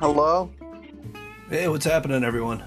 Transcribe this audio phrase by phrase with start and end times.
[0.00, 0.50] Hello?
[1.48, 2.64] Hey, what's happening, everyone?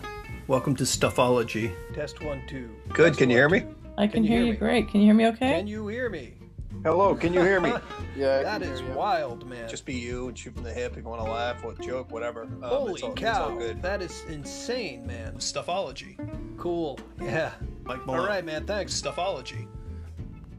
[0.47, 1.73] Welcome to Stuffology.
[1.93, 2.69] Test one, two.
[2.89, 3.07] Good.
[3.09, 3.73] Test Can you hear one, me?
[3.97, 4.57] I can, Can you hear hear you me?
[4.59, 4.89] great.
[4.89, 5.53] Can you hear me okay?
[5.59, 6.35] Can you hear me?
[6.83, 7.15] Hello.
[7.15, 7.73] Can you hear me?
[8.15, 8.87] Yeah, I That can is you.
[8.91, 9.67] wild, man.
[9.67, 12.11] Just be you and shoot from the hip if you want to laugh, what joke,
[12.11, 12.43] whatever.
[12.43, 13.29] Um, Holy it's all, cow.
[13.31, 13.81] It's all good.
[13.81, 15.33] That is insane, man.
[15.37, 16.15] Stuffology.
[16.57, 16.99] Cool.
[17.19, 17.53] Yeah.
[17.85, 18.27] Mike Malone.
[18.27, 18.67] right, man.
[18.67, 18.93] Thanks.
[19.01, 19.65] Stuffology.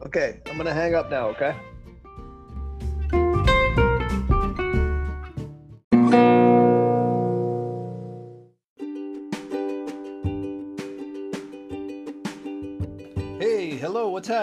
[0.05, 1.29] Okay, I'm gonna hang up now.
[1.29, 1.55] Okay.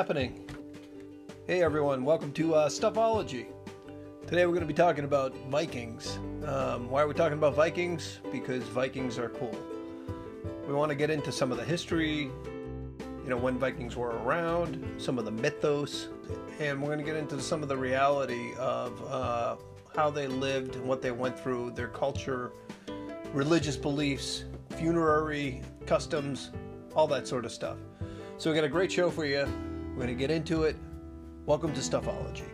[0.03, 0.45] Happening?
[1.47, 3.47] Hey, everyone, welcome to uh, Stuffology.
[4.27, 6.19] Today we're going to be talking about Vikings.
[6.45, 8.19] Um, why are we talking about Vikings?
[8.33, 9.57] Because Vikings are cool.
[10.67, 14.85] We want to get into some of the history, you know, when Vikings were around,
[14.99, 16.09] some of the mythos,
[16.59, 19.55] and we're going to get into some of the reality of uh,
[19.95, 22.51] how they lived and what they went through, their culture,
[23.33, 26.51] religious beliefs, funerary customs,
[26.93, 27.77] all that sort of stuff.
[28.37, 29.47] So we got a great show for you.
[29.93, 30.75] We're going to get into it.
[31.45, 32.49] Welcome to Stuffology.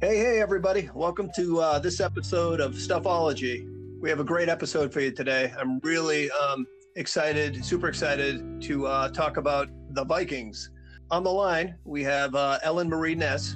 [0.00, 0.88] Hey, hey, everybody.
[0.94, 3.68] Welcome to uh, this episode of Stuffology.
[4.00, 5.52] We have a great episode for you today.
[5.58, 10.70] I'm really um, excited, super excited to uh, talk about the Vikings.
[11.12, 13.54] On the line, we have uh, Ellen Marie Næss,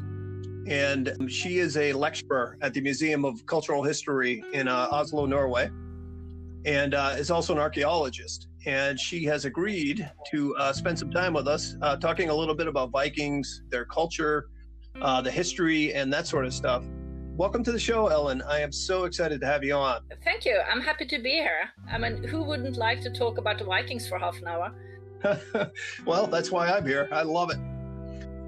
[0.69, 5.71] and she is a lecturer at the Museum of Cultural History in uh, Oslo, Norway,
[6.65, 8.49] and uh, is also an archaeologist.
[8.67, 12.57] And she has agreed to uh, spend some time with us uh, talking a little
[12.57, 14.49] bit about Vikings, their culture,
[15.01, 16.83] uh, the history, and that sort of stuff.
[17.37, 18.43] Welcome to the show, Ellen.
[18.43, 20.01] I am so excited to have you on.
[20.25, 20.59] Thank you.
[20.69, 21.71] I'm happy to be here.
[21.89, 24.75] I mean, who wouldn't like to talk about the Vikings for half an hour?
[26.07, 27.09] well, that's why I'm here.
[27.13, 27.59] I love it.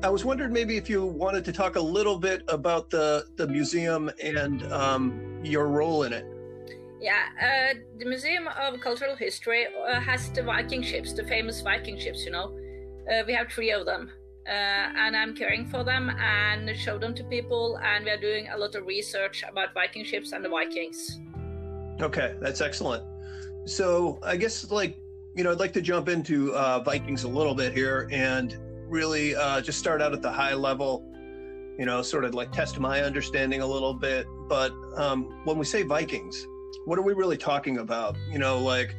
[0.02, 3.46] I was wondering maybe if you wanted to talk a little bit about the the
[3.46, 6.26] museum and um, your role in it.
[7.00, 11.98] Yeah, uh, the Museum of Cultural History uh, has the Viking ships, the famous Viking
[11.98, 12.58] ships, you know.
[13.10, 14.10] Uh, we have three of them.
[14.46, 14.52] Uh,
[14.96, 17.78] and I'm caring for them and show them to people.
[17.82, 21.20] And we are doing a lot of research about Viking ships and the Vikings.
[22.00, 23.04] Okay, that's excellent.
[23.66, 24.96] So I guess like
[25.36, 28.56] you know I'd like to jump into uh, Vikings a little bit here and
[28.88, 31.04] really uh, just start out at the high level.
[31.78, 34.26] You know, sort of like test my understanding a little bit.
[34.48, 36.46] But um, when we say Vikings,
[36.86, 38.16] what are we really talking about?
[38.32, 38.96] You know, like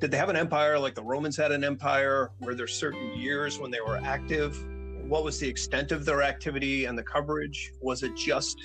[0.00, 2.32] did they have an empire like the Romans had an empire?
[2.40, 4.58] Were there certain years when they were active?
[5.06, 7.72] What was the extent of their activity and the coverage?
[7.80, 8.58] Was it just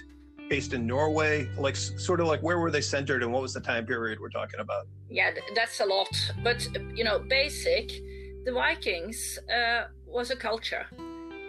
[0.50, 1.48] based in Norway?
[1.58, 4.30] Like, sort of like where were they centered and what was the time period we're
[4.30, 4.88] talking about?
[5.10, 6.10] Yeah, that's a lot.
[6.44, 7.90] But, you know, basic,
[8.46, 10.86] the Vikings uh, was a culture.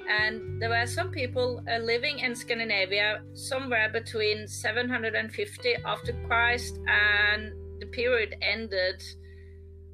[0.09, 7.53] And there were some people uh, living in Scandinavia somewhere between 750 after Christ and
[7.81, 9.03] the period ended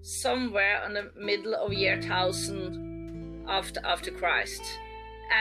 [0.03, 4.63] somewhere in the middle of year 1000 after after Christ.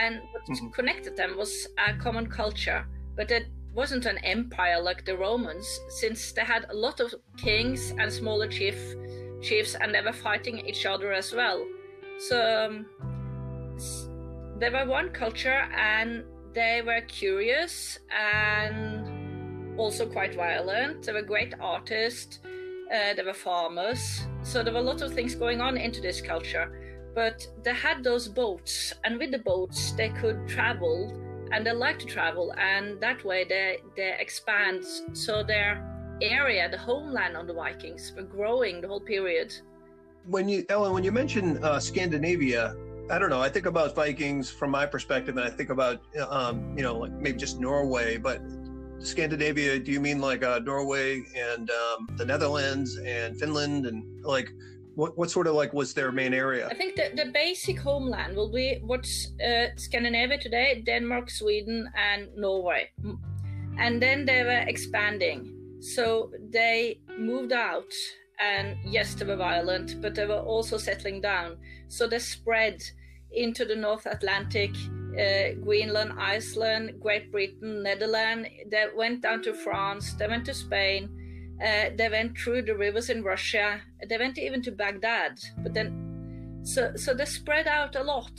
[0.01, 0.73] And what Mhm.
[0.73, 6.31] connected them was a common culture, but it wasn't an empire like the Romans, since
[6.31, 8.77] they had a lot of kings and smaller chief
[9.41, 11.63] chiefs, and they were fighting each other as well.
[12.17, 12.85] So um,
[14.59, 21.03] they were one culture, and they were curious and also quite violent.
[21.03, 22.39] They were great artists.
[22.45, 24.21] Uh, they were farmers.
[24.43, 27.11] So there were a lot of things going on into this culture.
[27.13, 31.11] But they had those boats, and with the boats, they could travel
[31.51, 34.83] and they like to travel and that way they they expand
[35.13, 35.71] so their
[36.21, 39.53] area the homeland of the vikings were growing the whole period
[40.27, 42.75] When you, Ellen, when you mention uh, Scandinavia,
[43.11, 43.41] I don't know.
[43.41, 47.11] I think about Vikings from my perspective, and I think about, um, you know, like
[47.11, 48.17] maybe just Norway.
[48.17, 48.41] But
[48.97, 54.49] Scandinavia, do you mean like uh, Norway and um, the Netherlands and Finland and like
[54.95, 56.67] what what sort of like was their main area?
[56.67, 60.81] i think the, the basic homeland will be what's uh, scandinavia today?
[60.85, 62.89] Denmark sweden and norway.
[63.77, 65.51] And then they were expanding.
[65.81, 67.91] So they moved out
[68.39, 71.57] and yes they were violent but they were also settling down.
[71.87, 72.81] So they spread
[73.31, 74.71] into the north atlantic
[75.19, 78.47] uh, greenland iceland great britain netherlands.
[78.71, 81.24] They went down to france they went to spain
[81.63, 86.59] uh, they went through the rivers in russia they went even to baghdad but then
[86.63, 88.31] so so they spread out a lot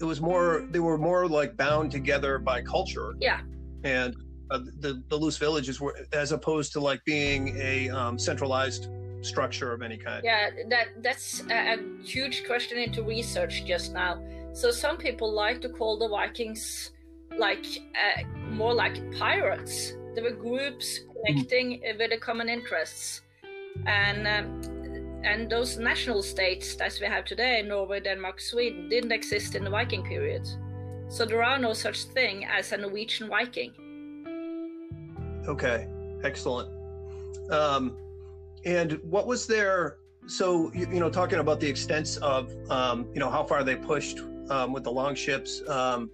[0.00, 0.62] It was more.
[0.70, 3.40] They were more like bound together by culture yeah
[3.84, 4.14] and
[4.50, 8.88] uh, the the loose villages were as opposed to like being a um, centralized
[9.22, 10.22] structure of any kind.
[10.24, 14.22] Yeah, that that's a, a huge question into research just now.
[14.52, 16.92] So some people like to call the Vikings
[17.36, 19.92] like uh, more like pirates.
[20.18, 21.96] There were groups connecting mm.
[21.96, 23.22] with the common interests,
[23.86, 29.54] and um, and those national states that we have today, Norway, Denmark, Sweden, didn't exist
[29.54, 30.44] in the Viking period.
[31.08, 33.70] So there are no such thing as a Norwegian Viking.
[35.46, 35.86] Okay,
[36.24, 36.68] excellent.
[37.52, 37.96] Um,
[38.64, 43.20] and what was their so you, you, know talking about the extents of um, you
[43.20, 44.18] know how far they pushed
[44.50, 46.10] um, with the long ships um,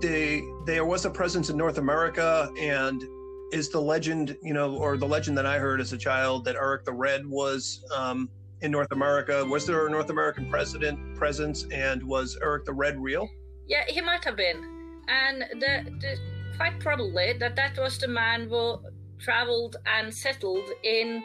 [0.00, 3.04] they there was a presence in north america and
[3.52, 6.56] is the legend you know or the legend that i heard as a child that
[6.56, 8.28] eric the red was um,
[8.60, 9.44] in north america.
[9.44, 13.28] Was there a north american president presence and was eric the red real?
[13.66, 14.58] Yeah he might have been.
[15.06, 16.18] And the, the
[16.56, 18.78] quite probably that that was the man who
[19.18, 21.22] traveled and settled in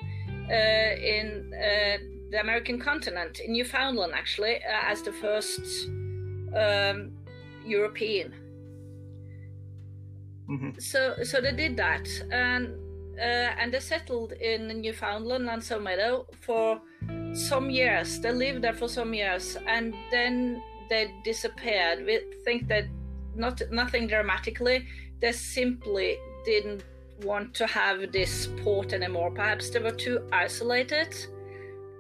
[0.50, 1.98] uh, in uh,
[2.31, 5.62] the American continent, in Newfoundland, actually, uh, as the first
[6.56, 7.12] um,
[7.65, 8.33] European.
[10.50, 10.80] Mm-hmm.
[10.80, 12.75] So, so they did that, and
[13.19, 16.81] and they settled in Newfoundland and Long Meadow for
[17.34, 18.19] some years.
[18.19, 22.06] They lived there for some years, and then they disappeared.
[22.06, 22.86] We think that
[23.36, 24.88] not nothing dramatically.
[25.22, 26.84] They simply didn't
[27.24, 29.31] want to have this port anymore.
[29.31, 31.13] Perhaps they were too isolated.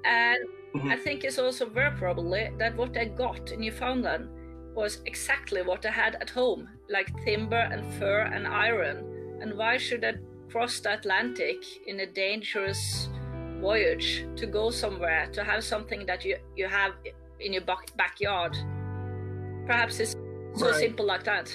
[0.05, 0.39] And
[0.73, 0.89] mm-hmm.
[0.89, 4.29] I think it's also very probably that what they got in Newfoundland
[4.79, 8.97] was exactly what they had at home, like timber and fur and iron.
[9.41, 10.13] And why should they
[10.49, 13.09] cross the Atlantic in a dangerous
[13.59, 16.93] voyage to go somewhere to have something that you, you have
[17.41, 18.55] in your back- backyard?
[19.67, 20.15] Perhaps it's
[20.55, 20.75] so right.
[20.75, 21.47] simple like that.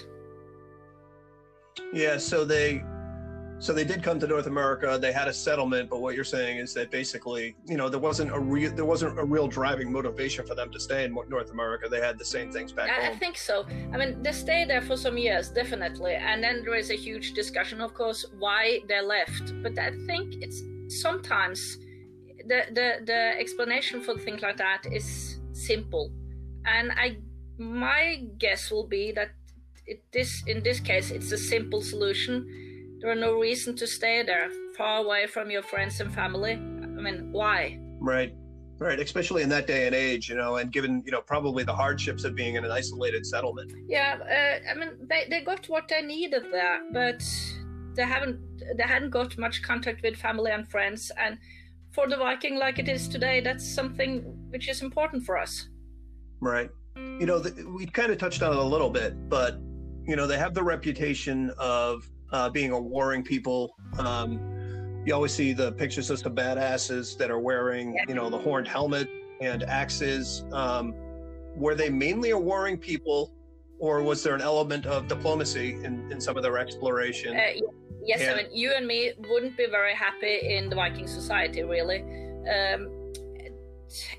[1.95, 2.85] Yeah, so they
[3.59, 4.99] so they did come to North America.
[5.01, 8.33] They had a settlement, but what you're saying is that basically, you know, there wasn't
[8.33, 11.89] a real there wasn't a real driving motivation for them to stay in North America.
[11.89, 13.15] They had the same things back I, home.
[13.15, 13.67] I think so.
[13.93, 17.33] I mean, they stayed there for some years, definitely, and then there is a huge
[17.33, 19.53] discussion, of course, why they left.
[19.63, 21.79] But I think it's sometimes
[22.47, 26.11] the the the explanation for things like that is simple,
[26.67, 27.19] and I
[27.59, 29.31] my guess will be that
[29.87, 32.74] it, this in this case it's a simple solution
[33.05, 36.53] there are no reason to stay there, far away from your friends and family.
[36.53, 37.79] I mean, why?
[38.01, 38.35] Right.
[38.79, 41.75] Right, especially in that day and age, you know, and given, you know, probably the
[41.75, 43.71] hardships of being in an isolated settlement.
[43.87, 47.23] Yeah, uh, I mean, they, they got what they needed there, but
[47.95, 48.41] they haven't
[48.79, 51.13] they hadn't got much contact with family and friends.
[51.19, 51.39] And
[51.93, 55.69] for the Viking, like it is today, that's something which is important for us.
[56.41, 56.71] Right.
[56.97, 59.61] You know, the, we kind of touched on it a little bit, but
[60.07, 63.77] you know, they have the reputation of uh, being a warring people.
[63.99, 64.31] Um,
[65.07, 68.67] you always see the pictures of the badasses that are wearing, you know, the horned
[68.67, 69.09] helmet
[69.41, 70.45] and axes.
[70.53, 70.95] Um,
[71.55, 73.33] were they mainly a warring people,
[73.79, 77.37] or was there an element of diplomacy in, in some of their exploration?
[77.37, 77.61] Uh,
[78.05, 81.63] yes, and, I mean, you and me wouldn't be very happy in the Viking society,
[81.63, 82.01] really.
[82.55, 83.13] Um,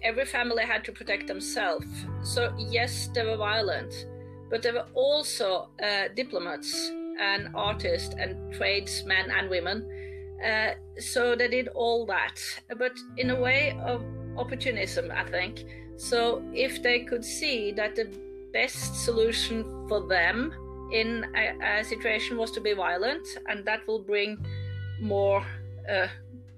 [0.04, 1.88] every family had to protect themselves.
[2.24, 3.94] So, yes, they were violent,
[4.50, 9.90] but they were also uh, diplomats and artists and tradesmen and women.
[10.46, 12.40] Uh, so they did all that,
[12.78, 14.04] but in a way of
[14.38, 15.66] opportunism, I think.
[15.98, 18.10] So if they could see that the
[18.52, 20.54] best solution for them
[20.92, 24.46] in a, a situation was to be violent, and that will bring
[25.02, 25.44] more
[25.90, 26.08] uh,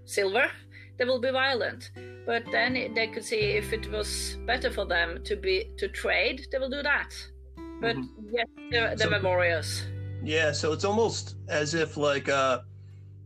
[0.05, 0.49] silver,
[0.97, 1.91] they will be violent.
[2.25, 6.47] But then they could see if it was better for them to be to trade,
[6.51, 7.13] they will do that.
[7.79, 8.27] But mm-hmm.
[8.31, 9.83] yes, they, they so, warriors.
[10.23, 12.61] Yeah, so it's almost as if like uh,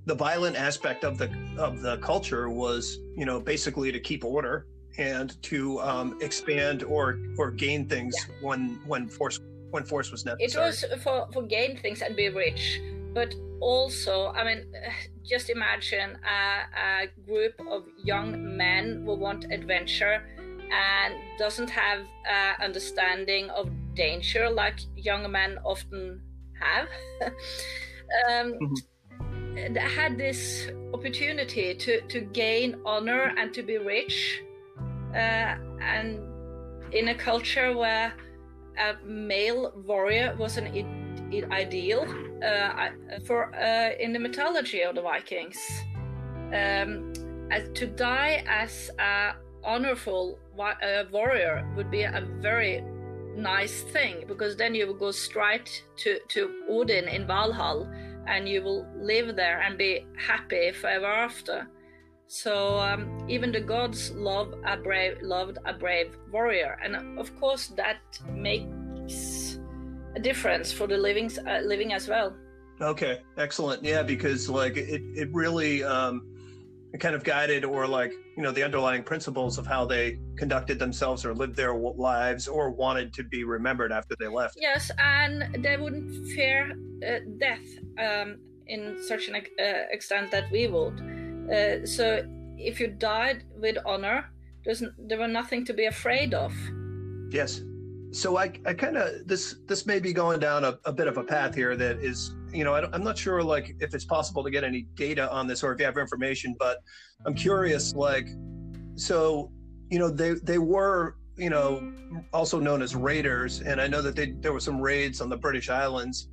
[0.05, 4.67] the violent aspect of the of the culture was, you know, basically to keep order
[4.97, 8.35] and to um, expand or or gain things yeah.
[8.41, 9.39] when when force
[9.71, 10.63] when force was necessary.
[10.63, 12.81] It was for for gain things and be rich,
[13.13, 14.65] but also, I mean,
[15.23, 20.23] just imagine a, a group of young men who want adventure
[20.73, 26.21] and doesn't have uh, understanding of danger like young men often
[26.61, 26.87] have,
[28.29, 29.75] um, mm-hmm.
[29.75, 34.41] had this opportunity to, to gain honor and to be rich.
[35.13, 36.19] Uh, and
[36.93, 38.13] in a culture where
[38.79, 42.05] a male warrior was an I- ideal
[42.43, 42.89] uh,
[43.25, 45.59] for uh, in the mythology of the Vikings.
[46.53, 47.13] Um,
[47.73, 52.83] to die as a honorful warrior would be a very
[53.35, 57.89] nice thing because then you will go straight to, to Odin in Valhall
[58.27, 61.67] and you will live there and be happy forever after.
[62.27, 67.67] So um, even the gods love a brave, loved a brave warrior, and of course
[67.75, 69.59] that makes
[70.15, 72.33] a difference for the living uh, living as well.
[72.79, 73.83] Okay, excellent.
[73.83, 76.30] Yeah, because like it, it really um,
[76.99, 81.25] kind of guided or like you know the underlying principles of how they conducted themselves
[81.25, 84.55] or lived their lives or wanted to be remembered after they left.
[84.59, 86.71] Yes, and they wouldn't fear
[87.07, 87.67] uh, death
[87.97, 89.39] um, in such an uh,
[89.91, 90.99] extent that we would.
[91.51, 92.25] Uh, so
[92.57, 94.25] if you died with honor,
[94.65, 96.53] there's there were nothing to be afraid of.
[97.31, 97.61] Yes.
[98.11, 101.17] So I, I kind of this this may be going down a, a, bit of
[101.17, 104.43] a path here that is you know I am not sure like if it's possible
[104.43, 106.79] to get any data on this or if you have information, but
[107.25, 108.27] I'm curious like
[108.95, 109.51] so
[109.89, 111.91] you know they they were you know
[112.33, 115.37] also known as raiders and I know that they there were some raids on the
[115.37, 116.29] British Islands,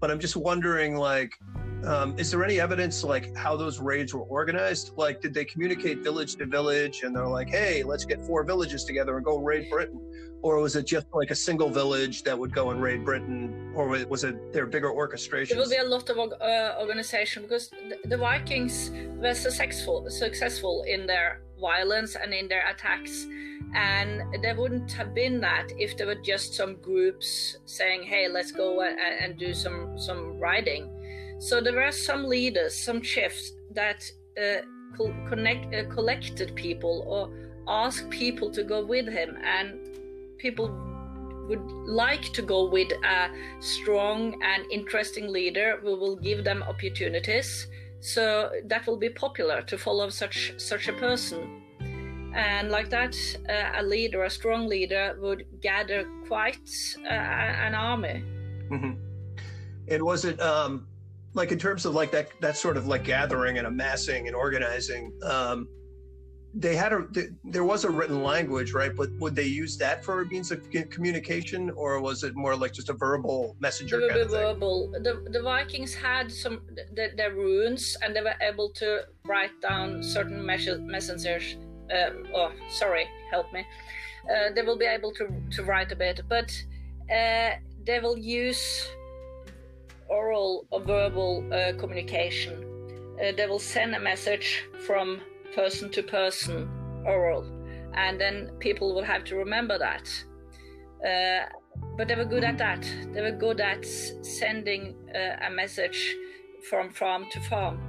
[0.00, 1.32] but I'm just wondering like
[1.84, 4.92] um, is there any evidence like how those raids were organized?
[4.96, 8.84] Like, did they communicate village to village and they're like, hey, let's get four villages
[8.84, 10.00] together and go raid Britain?
[10.42, 13.65] Or was it just like a single village that would go and raid Britain?
[13.76, 15.56] Or was it their bigger orchestration?
[15.56, 20.84] There will be a lot of uh, organization because the, the Vikings were successful, successful
[20.88, 23.26] in their violence and in their attacks.
[23.74, 28.52] And there wouldn't have been that if there were just some groups saying, hey, let's
[28.52, 30.90] go and, and do some, some riding
[31.38, 34.02] so there were some leaders, some chiefs that
[34.40, 34.62] uh,
[35.28, 37.30] connect, uh, collected people or
[37.68, 39.78] asked people to go with him, and
[40.38, 40.68] people
[41.48, 47.68] would like to go with a strong and interesting leader who will give them opportunities.
[48.00, 51.62] So that will be popular to follow such such a person.
[52.34, 53.16] And like that,
[53.48, 56.68] uh, a leader, a strong leader, would gather quite
[57.04, 58.22] uh, an army.
[58.70, 58.92] Mm-hmm.
[59.88, 60.86] And was it um,
[61.36, 65.12] like in terms of like that that sort of like gathering and amassing and organizing
[65.22, 65.68] um
[66.58, 67.06] they had a
[67.44, 68.94] there was a written language right?
[68.96, 72.72] But would they use that for a means of communication or was it more like
[72.72, 74.90] just a verbal messenger kind of verbal.
[74.92, 76.62] The, the vikings had some
[76.94, 81.56] the, their runes and they were able to write down certain messengers
[81.94, 83.64] uh, oh sorry help me.
[84.30, 86.50] Uh, they will be able to to write a bit but
[87.12, 87.50] uh,
[87.84, 88.88] they will use
[90.08, 92.54] oral or verbal uh, communication.
[93.20, 95.20] Uh, they will send a message from
[95.54, 96.68] person to person,
[97.04, 97.46] oral,
[97.94, 100.08] and then people will have to remember that.
[101.06, 101.46] Uh,
[101.96, 102.82] but they were good at that.
[103.12, 106.16] They were good at sending uh, a message
[106.68, 107.80] from farm to farm.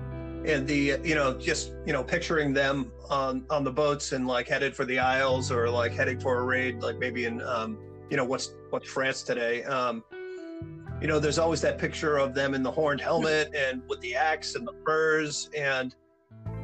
[0.46, 4.48] And the you know just you know picturing them on on the boats and like
[4.48, 7.78] headed for the Isles or like heading for a raid like maybe in um,
[8.10, 9.64] you know what's what's France today.
[9.64, 10.04] Um,
[11.02, 14.16] you know, there's always that picture of them in the horned helmet and with the
[14.16, 15.96] axe and the furs, and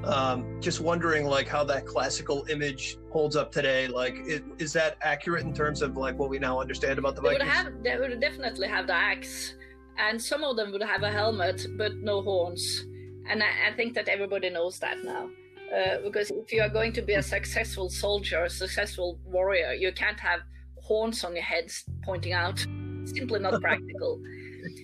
[0.06, 3.88] um, just wondering like how that classical image holds up today.
[3.88, 7.22] Like, it, is that accurate in terms of like what we now understand about the
[7.22, 7.50] they Vikings?
[7.50, 9.56] Would have, they would definitely have the axe,
[9.98, 12.86] and some of them would have a helmet but no horns.
[13.30, 15.30] And I, I think that everybody knows that now.
[15.74, 19.92] Uh, because if you are going to be a successful soldier, a successful warrior, you
[19.92, 20.42] can't have
[20.82, 22.60] horns on your heads pointing out
[23.06, 24.22] simply not practical.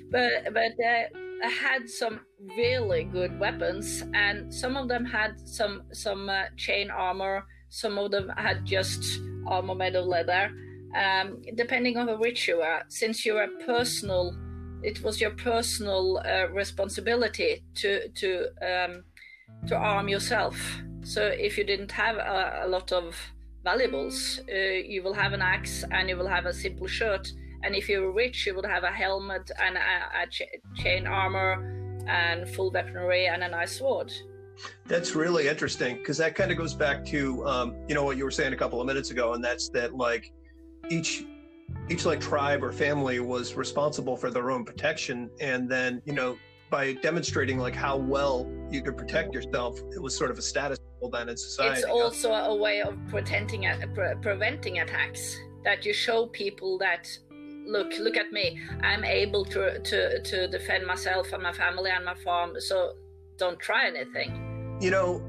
[0.09, 1.03] But but uh,
[1.47, 2.21] had some
[2.57, 7.45] really good weapons, and some of them had some some uh, chain armor.
[7.69, 10.51] Some of them had just armor made of leather.
[10.95, 14.35] Um, depending on which you are, since you're a personal,
[14.81, 19.03] it was your personal uh, responsibility to to um,
[19.67, 20.55] to arm yourself.
[21.03, 23.15] So if you didn't have a, a lot of
[23.63, 27.31] valuables, uh, you will have an axe and you will have a simple shirt
[27.63, 30.43] and if you were rich, you would have a helmet and a, a ch-
[30.75, 34.11] chain armor and full weaponry and a nice sword.
[34.85, 38.25] That's really interesting because that kind of goes back to um, you know what you
[38.25, 40.31] were saying a couple of minutes ago, and that's that like
[40.89, 41.25] each
[41.89, 46.37] each like tribe or family was responsible for their own protection, and then you know
[46.69, 50.77] by demonstrating like how well you could protect yourself, it was sort of a status
[50.77, 51.79] symbol then in society.
[51.79, 57.07] It's also a way of preventing pre- preventing attacks that you show people that
[57.69, 62.03] look look at me i'm able to to to defend myself and my family and
[62.03, 62.93] my farm so
[63.37, 65.21] don't try anything you know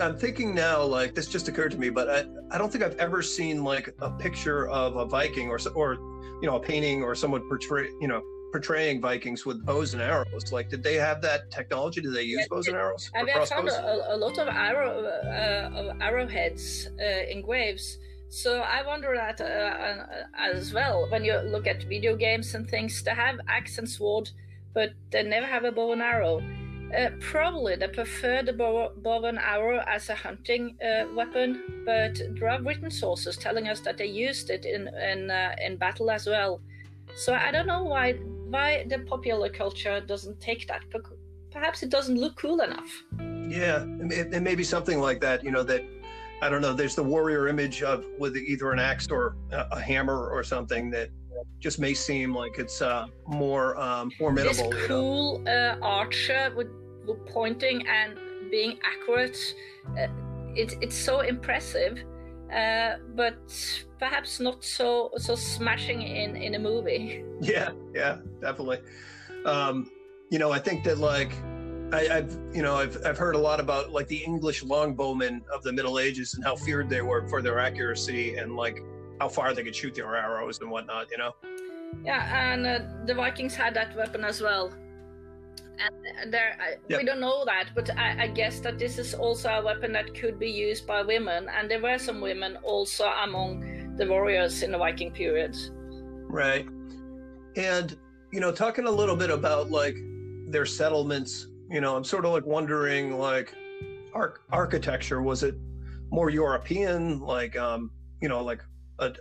[0.00, 2.96] i'm thinking now like this just occurred to me but i, I don't think i've
[2.96, 5.94] ever seen like a picture of a viking or or
[6.42, 10.52] you know a painting or someone portray you know portraying Vikings with bows and arrows.
[10.52, 12.00] Like, did they have that technology?
[12.00, 13.10] Did they use bows and arrows?
[13.14, 17.98] And we have found a, a, lot of arrow uh, of arrowheads uh, in graves.
[18.30, 20.06] So I wonder that uh, uh,
[20.36, 24.30] as well when you look at video games and things to have axe and sword
[24.74, 26.42] but they never have a bow and arrow.
[26.96, 32.14] Uh, probably they prefer the bow, bow, and arrow as a hunting uh, weapon, but
[32.34, 36.10] there are written sources telling us that they used it in in uh, in battle
[36.10, 36.60] as well.
[37.14, 38.12] So I don't know why
[38.54, 40.82] why the popular culture doesn't take that.
[41.50, 42.90] Perhaps it doesn't look cool enough.
[43.48, 43.84] Yeah,
[44.38, 45.44] it may be something like that.
[45.44, 45.82] You know that
[46.40, 46.72] I don't know.
[46.72, 51.10] There's the warrior image of with either an axe or a hammer or something that
[51.60, 54.70] just may seem like it's uh, more um, formidable.
[54.70, 56.68] This cool uh, archer with,
[57.06, 58.18] with, pointing and
[58.50, 59.38] being accurate.
[59.98, 60.06] Uh,
[60.54, 62.04] it, it's so impressive,
[62.54, 63.38] uh, but
[63.98, 67.24] perhaps not so so smashing in in a movie.
[67.40, 68.80] Yeah, yeah, definitely.
[69.44, 69.90] Um,
[70.28, 71.32] you know, I think that like
[71.92, 75.62] I, have you know I've I've heard a lot about like the English longbowmen of
[75.62, 78.82] the Middle Ages and how feared they were for their accuracy and like
[79.20, 81.10] how far they could shoot their arrows and whatnot.
[81.10, 81.34] You know.
[82.04, 84.72] Yeah, and uh, the Vikings had that weapon as well.
[85.80, 86.98] And there, yep.
[86.98, 90.12] we don't know that, but I, I, guess that this is also a weapon that
[90.12, 94.72] could be used by women, and there were some women also among the warriors in
[94.72, 95.56] the Viking period.
[96.26, 96.66] Right,
[97.54, 97.96] and
[98.32, 99.96] you know, talking a little bit about like
[100.48, 103.54] their settlements you know, I'm sort of like wondering, like,
[104.14, 105.54] arch- architecture was it
[106.10, 108.62] more European, like, um, you know, like
[108.98, 109.12] a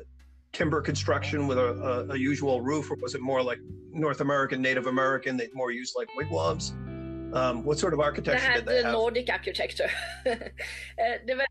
[0.53, 3.59] timber construction with a, a, a usual roof, or was it more like
[3.91, 5.37] North American, Native American?
[5.37, 6.71] They more used like wigwams.
[7.33, 8.93] Um, what sort of architecture they had did they the have?
[8.93, 9.89] Nordic architecture.
[10.25, 10.35] uh,
[11.25, 11.45] they were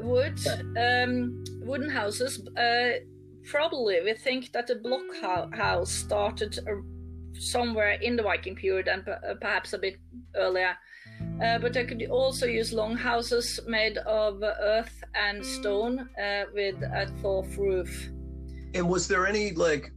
[0.00, 0.38] wood,
[0.78, 2.46] um, wooden houses.
[2.56, 3.00] Uh,
[3.44, 6.58] probably, we think that the block house started
[7.40, 9.96] somewhere in the Viking period and uh, perhaps a bit
[10.36, 10.76] earlier.
[11.42, 17.06] Uh, but they could also use longhouses made of earth and stone uh, with a
[17.20, 18.10] thorf roof.
[18.74, 19.92] And was there any like,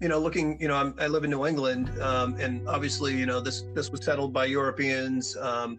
[0.00, 3.26] you know, looking, you know, I'm, i live in New England, um, and obviously, you
[3.26, 5.78] know, this this was settled by Europeans, um,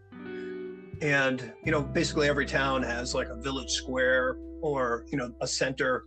[1.02, 5.48] and you know, basically every town has like a village square or you know a
[5.48, 6.06] center.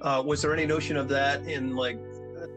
[0.00, 1.98] Uh, was there any notion of that in like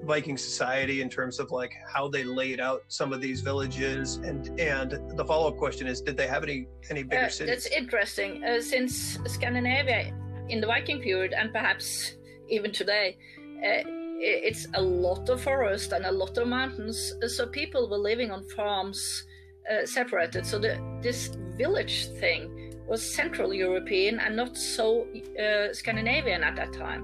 [0.05, 4.59] Viking society in terms of like how they laid out some of these villages and
[4.59, 7.53] and the follow up question is did they have any any bigger uh, cities?
[7.53, 10.13] That's interesting uh, since Scandinavia
[10.49, 12.15] in the Viking period and perhaps
[12.49, 13.17] even today
[13.65, 13.83] uh,
[14.17, 18.43] it's a lot of forest and a lot of mountains so people were living on
[18.55, 19.25] farms
[19.71, 25.07] uh, separated so the, this village thing was central European and not so
[25.39, 27.03] uh, Scandinavian at that time.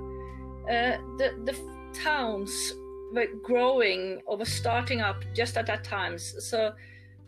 [0.69, 1.55] Uh, the the
[1.93, 2.51] towns
[3.13, 6.17] were growing or were starting up just at that time.
[6.17, 6.73] So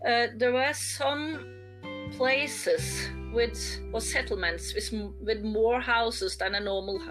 [0.08, 1.46] uh, there were some
[2.12, 3.58] places with
[3.91, 7.02] or settlements with, with more houses than a normal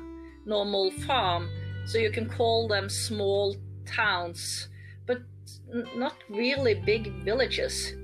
[0.47, 1.49] normal farm.
[1.85, 3.57] So you can call them small
[3.87, 4.69] towns,
[5.07, 5.23] but
[5.97, 7.95] not really big villages.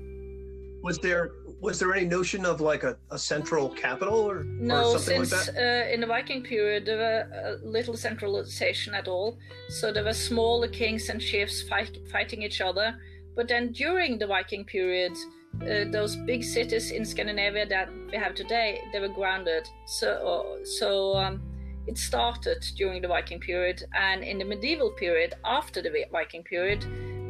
[0.83, 4.99] Was there was there any notion of like a, a central capital or, no, or
[4.99, 5.87] something since, like that?
[5.89, 9.37] Uh, in the Viking period, there were little centralization at all.
[9.69, 12.97] So there were smaller kings and chiefs fight, fighting each other.
[13.35, 15.13] But then during the Viking period,
[15.61, 19.67] uh, those big cities in Scandinavia that we have today, they were grounded.
[19.85, 21.41] So, so um,
[21.87, 26.85] it started during the Viking period, and in the medieval period, after the Viking period,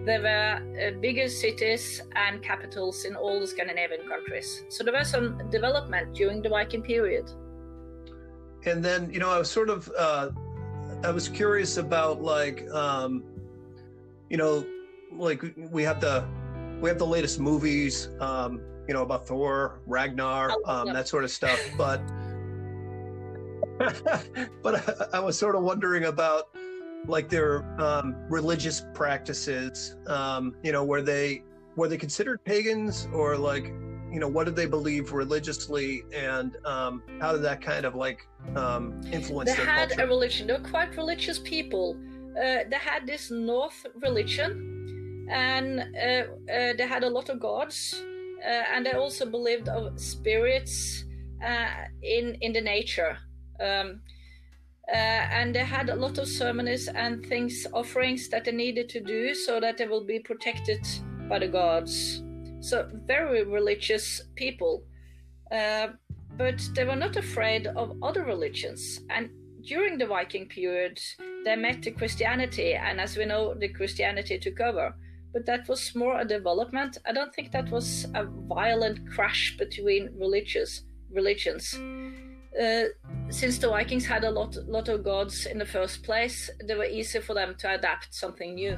[0.06, 4.64] there were uh, bigger cities and capitals in all the Scandinavian countries.
[4.70, 7.30] So there was some development during the Viking period.
[8.66, 10.30] And then, you know, I was sort of, uh,
[11.04, 13.24] I was curious about like, um,
[14.30, 14.66] you know,
[15.12, 16.26] like we have the,
[16.82, 21.32] we have the latest movies, um, you know, about Thor, Ragnar, um, that sort of
[21.32, 21.60] stuff.
[21.78, 22.02] But,
[24.64, 24.76] but
[25.14, 26.50] I, I was sort of wondering about
[27.08, 31.44] like their um, religious practices um, you know were they
[31.76, 33.74] were they considered pagans or like
[34.12, 38.28] you know what did they believe religiously and um, how did that kind of like
[38.56, 40.04] um, influence they their had culture?
[40.04, 40.48] a religion.
[40.48, 41.96] They were quite religious people.
[42.32, 48.02] Uh, they had this north religion and uh, uh, they had a lot of gods
[48.46, 51.06] uh, and they also believed of spirits
[51.46, 53.18] uh, in in the nature.
[53.60, 54.02] Um,
[54.92, 59.00] uh, and they had a lot of ceremonies and things, offerings that they needed to
[59.00, 60.86] do so that they will be protected
[61.30, 62.24] by the gods.
[62.62, 64.84] So, very religious people.
[65.52, 65.90] Uh,
[66.38, 69.02] but they were not afraid of other religions.
[69.10, 69.30] And
[69.62, 71.00] during the Viking period,
[71.44, 74.96] they met the Christianity, and as we know, the Christianity took over.
[75.34, 76.98] But that was more a development.
[77.06, 81.78] I don't think that was a violent crash between religious religions.
[82.60, 82.86] Uh,
[83.30, 86.86] since the Vikings had a lot lot of gods in the first place, they were
[86.86, 88.78] easy for them to adapt something new.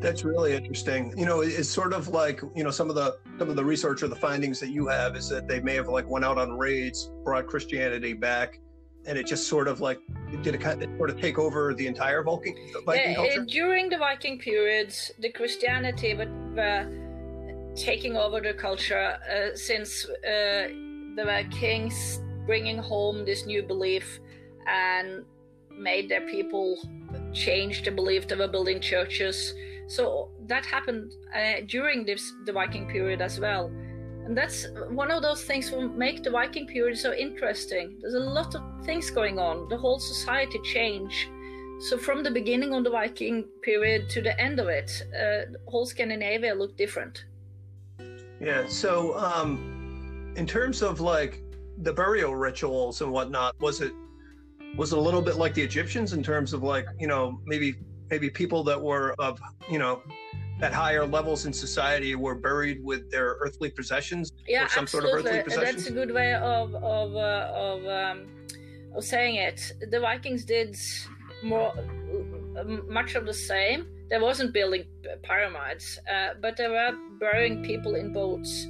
[0.00, 1.12] That's really interesting.
[1.16, 4.02] You know, it's sort of like you know some of the some of the research
[4.02, 6.56] or the findings that you have is that they may have like went out on
[6.58, 8.58] raids, brought Christianity back,
[9.06, 9.98] and it just sort of like
[10.42, 13.40] did it kind of sort of take over the entire Viking, Viking Uh, culture.
[13.40, 20.04] uh, during the Viking periods, the Christianity were, were taking over the culture uh, since
[20.04, 20.68] uh,
[21.16, 24.20] there were kings bringing home this new belief
[24.66, 25.24] and
[25.70, 26.66] made their people
[27.32, 28.26] change the belief.
[28.26, 29.54] They were building churches.
[29.86, 33.66] So that happened uh, during this the Viking period as well.
[34.24, 34.66] And that's
[35.02, 37.98] one of those things that make the Viking period so interesting.
[38.00, 39.68] There's a lot of things going on.
[39.68, 41.28] The whole society changed.
[41.88, 44.90] So from the beginning of the Viking period to the end of it,
[45.22, 47.24] uh, whole Scandinavia looked different.
[48.40, 48.66] Yeah.
[48.68, 51.42] So, um, in terms of like
[51.82, 53.92] the burial rituals and whatnot, was it
[54.76, 57.74] was it a little bit like the Egyptians in terms of like you know maybe
[58.10, 60.02] maybe people that were of you know
[60.60, 65.04] at higher levels in society were buried with their earthly possessions Yeah, or some sort
[65.04, 65.40] of absolutely.
[65.40, 68.26] earthly That's a good way of of uh, of um,
[68.94, 69.72] of saying it.
[69.90, 70.76] The Vikings did
[71.44, 71.72] more
[72.88, 73.86] much of the same.
[74.10, 74.84] They wasn't building
[75.22, 78.64] pyramids, uh, but they were burying people in boats,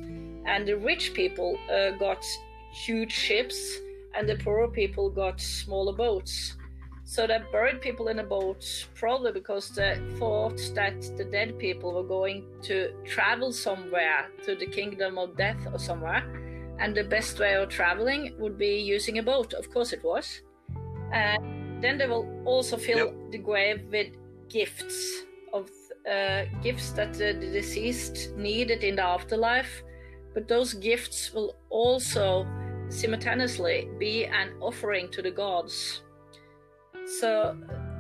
[0.47, 2.23] and the rich people uh, got
[2.73, 3.79] huge ships,
[4.15, 6.55] and the poorer people got smaller boats.
[7.05, 11.95] So they buried people in a boat, probably because they thought that the dead people
[11.95, 16.23] were going to travel somewhere to the kingdom of death or somewhere.
[16.79, 19.55] And the best way of traveling would be using a boat.
[19.55, 20.43] Of course, it was.
[21.13, 23.15] And then they will also fill Yep.
[23.33, 24.09] the grave with
[24.51, 25.71] gifts of
[26.09, 29.83] uh, gifts that the deceased needed in the afterlife.
[30.35, 32.47] But those gifts will also
[32.89, 36.03] simultaneously be an offering to the gods.
[37.21, 37.57] So,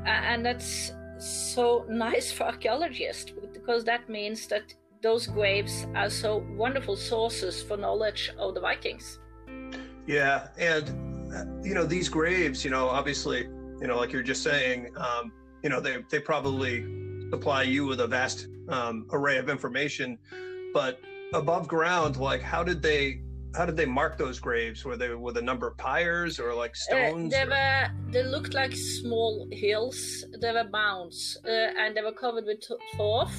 [0.07, 6.97] and that's so nice for archaeologists because that means that those graves are so wonderful
[6.97, 9.19] sources for knowledge of the Vikings.
[10.07, 13.43] Yeah, and uh, you know these graves, you know, obviously,
[13.81, 16.85] you know, like you're just saying, um, you know, they they probably
[17.31, 20.19] supply you with a vast um, array of information,
[20.73, 21.01] but
[21.35, 23.23] above ground, like how did they
[23.57, 24.85] how did they mark those graves?
[24.85, 27.33] Were they with a number of pyres or like Uh, stones?
[27.33, 30.25] they or- were they looked like small hills.
[30.41, 32.61] They were mounds, uh, and they were covered with
[32.97, 33.33] turf.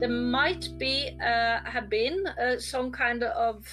[0.00, 3.64] There might be uh, have been uh, some kind of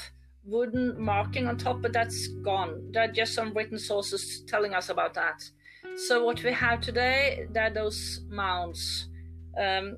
[0.46, 2.92] wooden marking on top, but that's gone.
[2.92, 5.42] There are just some written sources telling us about that.
[5.96, 9.10] So what we have today, there are those mounds,
[9.60, 9.98] um,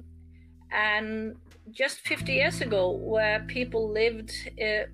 [0.71, 1.35] and
[1.71, 4.31] just 50 years ago, where people lived.
[4.61, 4.85] Uh,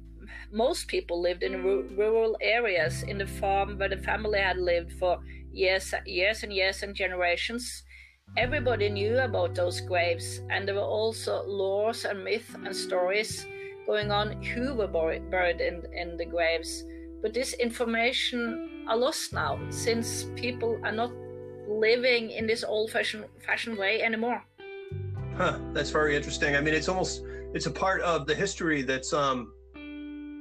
[0.51, 4.93] most people lived in ru- rural areas in the farm where the family had lived
[4.93, 5.19] for
[5.51, 7.83] years, years and years and generations.
[8.37, 13.45] Everybody knew about those graves, and there were also laws and myths and stories
[13.85, 16.83] going on who were buried in, in the graves.
[17.21, 21.11] But this information are lost now since people are not
[21.67, 24.43] living in this old-fashioned fashioned way anymore.
[25.37, 26.55] Huh, that's very interesting.
[26.55, 29.53] I mean, it's almost it's a part of the history that's um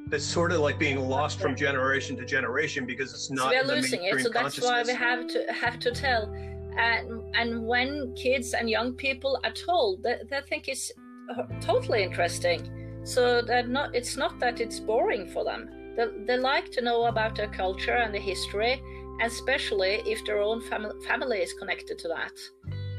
[0.08, 3.62] that's sort of like being lost from generation to generation because it's so not we're
[3.62, 6.32] losing it so that's why we have to have to tell.
[6.76, 10.90] And and when kids and young people are told they, they think it's
[11.30, 12.60] uh, totally interesting.
[13.04, 15.70] So that not it's not that it's boring for them.
[15.96, 18.82] They, they like to know about their culture and the history
[19.22, 22.32] especially if their own fam- family is connected to that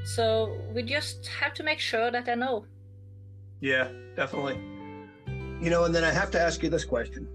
[0.03, 2.65] so we just have to make sure that I know
[3.61, 4.57] Yeah, definitely.
[5.61, 7.27] You know, and then I have to ask you this question.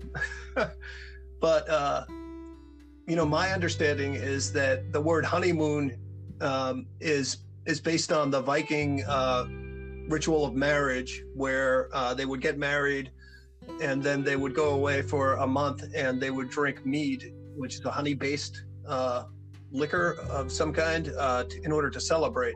[1.40, 2.04] but uh
[3.06, 5.96] you know, my understanding is that the word honeymoon
[6.40, 9.44] um is is based on the Viking uh
[10.08, 13.12] ritual of marriage where uh they would get married
[13.80, 17.74] and then they would go away for a month and they would drink mead, which
[17.76, 19.24] is a honey based uh
[19.70, 22.54] liquor of some kind uh t- in order to celebrate.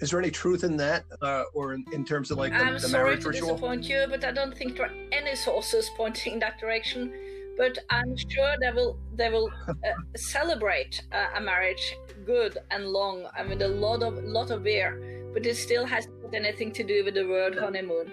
[0.00, 2.74] Is there any truth in that, uh, or in, in terms of like the, I'm
[2.74, 3.54] the sorry marriage to ritual?
[3.54, 7.12] disappoint you, but I don't think there are any sources pointing in that direction.
[7.56, 9.72] But I'm sure they will they will uh,
[10.16, 15.30] celebrate uh, a marriage good and long and with a lot of lot of beer.
[15.32, 18.12] But it still hasn't anything to do with the word honeymoon.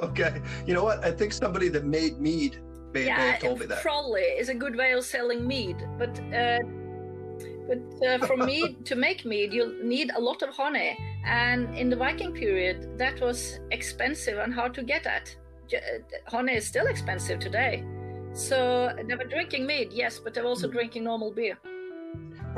[0.00, 1.04] Okay, you know what?
[1.04, 2.60] I think somebody that made mead
[2.92, 3.82] may, may yeah, have told me that.
[3.82, 6.18] probably is a good way of selling mead, but.
[6.32, 6.58] Uh,
[7.68, 11.90] but uh, for mead to make mead, you need a lot of honey, and in
[11.90, 15.34] the Viking period, that was expensive and hard to get at.
[15.68, 17.84] J- uh, honey is still expensive today,
[18.32, 21.58] so they were drinking mead, yes, but they were also drinking normal beer.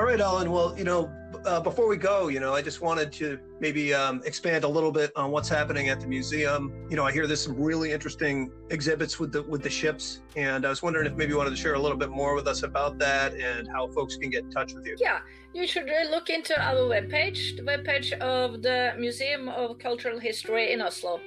[0.00, 0.50] All right, Ellen.
[0.50, 1.12] Well, you know,
[1.44, 4.90] uh, before we go, you know, I just wanted to maybe um, expand a little
[4.90, 6.86] bit on what's happening at the museum.
[6.88, 10.64] You know, I hear there's some really interesting exhibits with the with the ships, and
[10.64, 12.62] I was wondering if maybe you wanted to share a little bit more with us
[12.62, 14.96] about that and how folks can get in touch with you.
[14.98, 15.18] Yeah,
[15.52, 20.80] you should look into our webpage, the webpage of the Museum of Cultural History in
[20.80, 21.20] Oslo,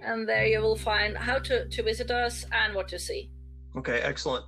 [0.00, 3.30] and there you will find how to to visit us and what to see.
[3.74, 4.44] Okay, excellent.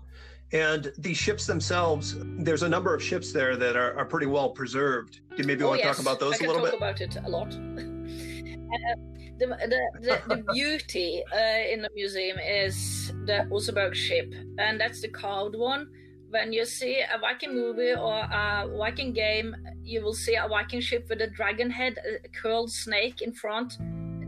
[0.53, 4.51] And these ships themselves, there's a number of ships there that are, are pretty well
[4.51, 5.21] preserved.
[5.31, 6.81] Do you maybe oh, want to talk about those I can a little talk bit?
[6.81, 7.49] about it a lot.
[7.49, 8.95] uh,
[9.39, 15.01] the, the, the, the beauty uh, in the museum is the Oseberg ship, and that's
[15.01, 15.89] the carved one.
[16.31, 20.81] When you see a Viking movie or a Viking game, you will see a Viking
[20.81, 23.79] ship with a dragon head, a curled snake in front.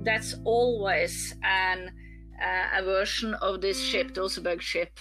[0.04, 1.90] That's always an
[2.40, 4.98] uh, a version of this ship, the Oseberg ship,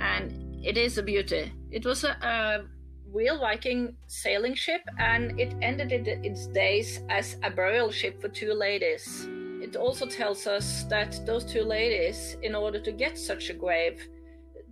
[0.00, 0.32] and
[0.64, 1.52] it is a beauty.
[1.70, 2.64] It was a, a
[3.12, 8.52] real Viking sailing ship, and it ended its days as a burial ship for two
[8.52, 9.28] ladies.
[9.62, 14.00] It also tells us that those two ladies, in order to get such a grave,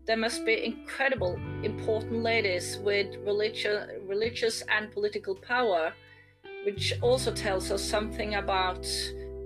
[0.07, 5.93] there must be incredible important ladies with religious, religious and political power,
[6.65, 8.83] which also tells us something about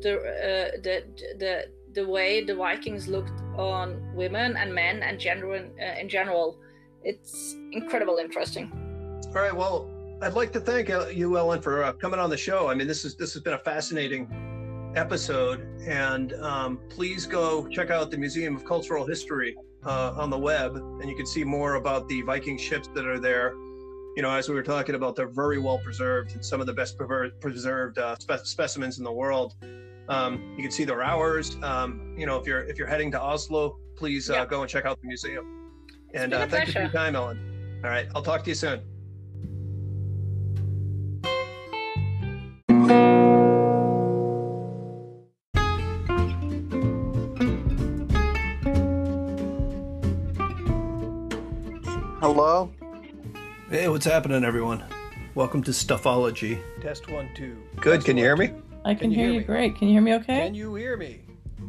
[0.02, 1.04] the uh, the
[1.38, 1.64] the
[1.94, 6.58] the way the Vikings looked on women and men and gender in, uh, in general.
[7.02, 8.70] It's incredible interesting.
[9.26, 9.54] All right.
[9.54, 9.88] Well,
[10.22, 12.68] I'd like to thank uh, you, Ellen, for uh, coming on the show.
[12.68, 14.28] I mean, this is this has been a fascinating
[14.96, 20.38] episode, and um, please go check out the Museum of Cultural History uh, on the
[20.38, 23.52] web, and you can see more about the Viking ships that are there.
[24.16, 26.72] You know, as we were talking about, they're very well preserved and some of the
[26.72, 26.98] best
[27.40, 29.54] preserved uh, spe- specimens in the world.
[30.10, 31.56] Um, you can see their hours.
[31.62, 34.84] Um, you know, if you're if you're heading to Oslo, please uh, go and check
[34.84, 35.70] out the museum.
[36.08, 37.80] It's and uh, thank you for your time, Ellen.
[37.84, 38.80] All right, I'll talk to you soon.
[52.20, 52.72] Hello?
[53.70, 54.84] Hey, what's happening, everyone?
[55.36, 56.60] Welcome to Stuffology.
[56.82, 57.56] Test one, two.
[57.76, 57.98] Good.
[57.98, 58.48] Test Can you one, hear me?
[58.48, 58.69] two.
[58.84, 59.44] I can, Can you hear hear you me?
[59.46, 59.76] great.
[59.76, 60.46] Can you hear me okay?
[60.46, 61.20] Can you hear me?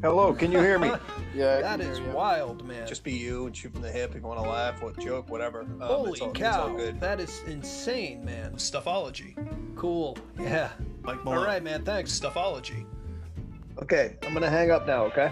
[0.02, 0.92] Hello, can you hear me?
[1.34, 2.14] Yeah, I That can is hear you.
[2.14, 2.86] wild, man.
[2.86, 5.30] Just be you and shoot from the hip if you want to laugh, what joke,
[5.30, 5.62] whatever.
[5.62, 6.48] Um, Holy it's all, cow.
[6.50, 7.00] It's all good.
[7.00, 8.52] That is insane, man.
[8.56, 9.36] Stuffology.
[9.78, 10.18] Cool.
[10.38, 10.72] Yeah.
[11.04, 11.86] Mike All right, man.
[11.86, 12.18] Thanks.
[12.20, 12.86] Stuffology.
[13.82, 15.32] Okay, I'm gonna hang up now, okay?